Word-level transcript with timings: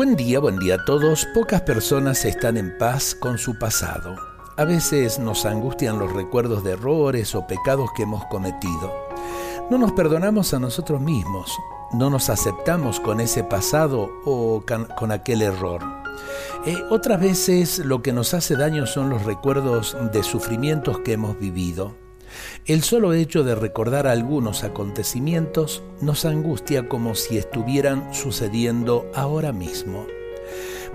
Buen 0.00 0.16
día, 0.16 0.38
buen 0.40 0.58
día 0.58 0.76
a 0.76 0.84
todos. 0.86 1.26
Pocas 1.34 1.60
personas 1.60 2.24
están 2.24 2.56
en 2.56 2.78
paz 2.78 3.14
con 3.14 3.36
su 3.36 3.58
pasado. 3.58 4.16
A 4.56 4.64
veces 4.64 5.18
nos 5.18 5.44
angustian 5.44 5.98
los 5.98 6.10
recuerdos 6.10 6.64
de 6.64 6.70
errores 6.70 7.34
o 7.34 7.46
pecados 7.46 7.90
que 7.94 8.04
hemos 8.04 8.24
cometido. 8.24 8.94
No 9.70 9.76
nos 9.76 9.92
perdonamos 9.92 10.54
a 10.54 10.58
nosotros 10.58 11.02
mismos, 11.02 11.54
no 11.92 12.08
nos 12.08 12.30
aceptamos 12.30 12.98
con 12.98 13.20
ese 13.20 13.44
pasado 13.44 14.08
o 14.24 14.64
con 14.96 15.12
aquel 15.12 15.42
error. 15.42 15.82
Eh, 16.64 16.78
otras 16.88 17.20
veces 17.20 17.80
lo 17.80 18.00
que 18.00 18.14
nos 18.14 18.32
hace 18.32 18.56
daño 18.56 18.86
son 18.86 19.10
los 19.10 19.26
recuerdos 19.26 19.94
de 20.14 20.22
sufrimientos 20.22 21.00
que 21.00 21.12
hemos 21.12 21.38
vivido. 21.38 21.94
El 22.66 22.82
solo 22.82 23.12
hecho 23.12 23.44
de 23.44 23.54
recordar 23.54 24.06
algunos 24.06 24.64
acontecimientos 24.64 25.82
nos 26.00 26.24
angustia 26.24 26.88
como 26.88 27.14
si 27.14 27.38
estuvieran 27.38 28.12
sucediendo 28.14 29.10
ahora 29.14 29.52
mismo. 29.52 30.06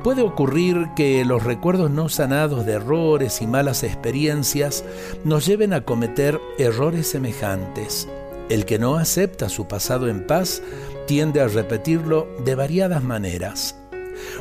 Puede 0.04 0.22
ocurrir 0.22 0.88
que 0.96 1.24
los 1.26 1.44
recuerdos 1.44 1.90
no 1.90 2.10
sanados 2.10 2.66
de 2.66 2.74
errores 2.74 3.42
y 3.42 3.48
malas 3.48 3.84
experiencias 3.84 4.84
nos 5.24 5.46
lleven 5.46 5.74
a 5.74 5.86
cometer 5.86 6.40
errores 6.58 7.08
semejantes. 7.08 8.08
El 8.50 8.66
que 8.66 8.78
no 8.78 8.98
acepta 8.98 9.50
su 9.50 9.68
pasado 9.68 10.08
en 10.08 10.28
paz 10.28 10.62
tiende 11.08 11.42
a 11.42 11.48
repetirlo 11.48 12.28
de 12.44 12.56
variadas 12.56 13.04
maneras. 13.04 13.76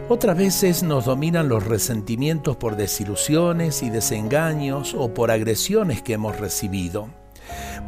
Otras 0.08 0.36
veces 0.36 0.82
nos 0.82 1.06
dominan 1.06 1.48
los 1.48 1.64
resentimientos 1.64 2.56
por 2.56 2.76
desilusiones 2.76 3.82
y 3.82 3.90
desengaños 3.90 4.94
o 4.96 5.14
por 5.14 5.30
agresiones 5.30 6.02
que 6.02 6.14
hemos 6.14 6.38
recibido. 6.38 7.08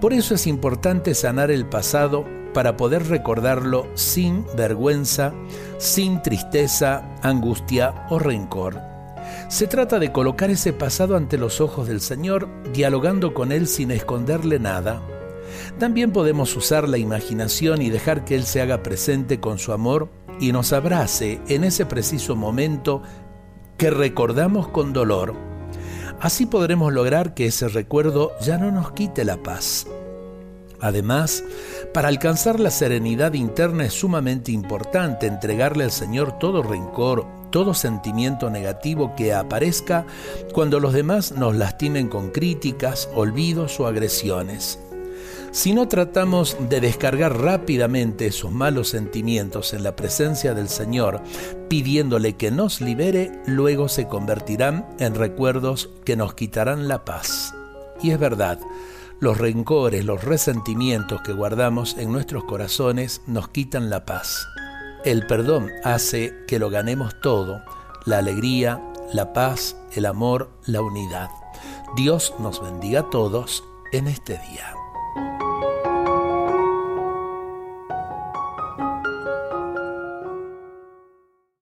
Por 0.01 0.13
eso 0.13 0.35
es 0.35 0.47
importante 0.47 1.15
sanar 1.15 1.51
el 1.51 1.67
pasado 1.67 2.25
para 2.53 2.77
poder 2.77 3.09
recordarlo 3.09 3.87
sin 3.95 4.47
vergüenza, 4.57 5.35
sin 5.79 6.23
tristeza, 6.23 7.03
angustia 7.23 8.07
o 8.09 8.19
rencor. 8.19 8.81
Se 9.49 9.67
trata 9.67 9.99
de 9.99 10.13
colocar 10.13 10.51
ese 10.51 10.73
pasado 10.73 11.17
ante 11.17 11.39
los 11.39 11.61
ojos 11.61 11.89
del 11.89 12.01
Señor, 12.01 12.49
dialogando 12.73 13.35
con 13.35 13.53
Él 13.53 13.67
sin 13.67 13.91
esconderle 13.91 14.59
nada. 14.59 15.03
También 15.79 16.13
podemos 16.13 16.57
usar 16.57 16.89
la 16.89 16.99
imaginación 16.99 17.83
y 17.83 17.91
dejar 17.91 18.25
que 18.25 18.35
Él 18.35 18.45
se 18.45 18.61
haga 18.61 18.83
presente 18.83 19.41
con 19.41 19.59
su 19.59 19.73
amor 19.73 20.09
y 20.41 20.53
nos 20.53 20.73
abrace 20.73 21.41
en 21.49 21.65
ese 21.65 21.87
preciso 21.87 22.37
momento 22.37 23.03
que 23.77 23.91
recordamos 23.91 24.69
con 24.69 24.93
dolor. 24.93 25.35
Así 26.21 26.47
podremos 26.47 26.93
lograr 26.93 27.35
que 27.35 27.47
ese 27.47 27.69
recuerdo 27.69 28.33
ya 28.41 28.59
no 28.59 28.71
nos 28.71 28.93
quite 28.93 29.25
la 29.25 29.37
paz. 29.43 29.87
Además, 30.81 31.43
para 31.95 32.09
alcanzar 32.09 32.61
la 32.61 32.71
serenidad 32.71 33.33
interna 33.33 33.87
es 33.87 33.95
sumamente 33.95 34.53
importante 34.53 35.27
entregarle 35.27 35.85
al 35.85 35.91
Señor 35.91 36.39
todo 36.39 36.63
rencor, 36.63 37.27
todo 37.51 37.75
sentimiento 37.75 38.51
negativo 38.51 39.15
que 39.17 39.33
aparezca 39.33 40.05
cuando 40.53 40.81
los 40.81 40.93
demás 40.93 41.33
nos 41.33 41.57
lastimen 41.57 42.09
con 42.09 42.31
críticas, 42.31 43.09
olvidos 43.15 43.81
o 43.81 43.87
agresiones. 43.87 44.79
Si 45.51 45.73
no 45.73 45.89
tratamos 45.89 46.57
de 46.69 46.81
descargar 46.81 47.41
rápidamente 47.41 48.27
esos 48.27 48.53
malos 48.53 48.89
sentimientos 48.89 49.73
en 49.73 49.83
la 49.83 49.97
presencia 49.97 50.55
del 50.55 50.69
Señor, 50.69 51.23
pidiéndole 51.69 52.37
que 52.37 52.51
nos 52.51 52.81
libere, 52.81 53.33
luego 53.47 53.89
se 53.89 54.07
convertirán 54.07 54.87
en 54.99 55.15
recuerdos 55.15 55.91
que 56.05 56.17
nos 56.17 56.35
quitarán 56.35 56.89
la 56.89 57.05
paz. 57.05 57.55
Y 58.03 58.11
es 58.11 58.19
verdad, 58.19 58.59
los 59.19 59.39
rencores, 59.39 60.05
los 60.05 60.23
resentimientos 60.25 61.23
que 61.23 61.33
guardamos 61.33 61.97
en 61.97 62.13
nuestros 62.13 62.45
corazones 62.45 63.23
nos 63.27 63.49
quitan 63.49 63.89
la 63.89 64.05
paz. 64.05 64.47
El 65.05 65.27
perdón 65.27 65.71
hace 65.85 66.35
que 66.47 66.59
lo 66.59 66.69
ganemos 66.69 67.19
todo, 67.23 67.63
la 68.05 68.19
alegría, 68.19 68.83
la 69.13 69.33
paz, 69.33 69.77
el 69.93 70.05
amor, 70.05 70.51
la 70.67 70.83
unidad. 70.83 71.31
Dios 71.97 72.35
nos 72.39 72.61
bendiga 72.61 73.01
a 73.01 73.11
todos 73.11 73.65
en 73.93 74.09
este 74.09 74.35
día. 74.51 74.75